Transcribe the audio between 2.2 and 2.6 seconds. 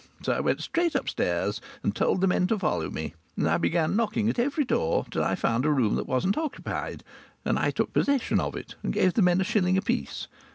the men to